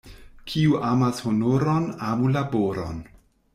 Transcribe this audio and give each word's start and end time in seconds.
Kiu 0.51 0.79
amas 0.91 1.19
honoron, 1.27 1.87
amu 2.09 2.33
laboron. 2.39 3.07